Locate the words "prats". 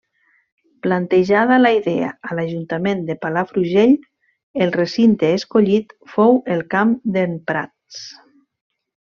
7.53-8.01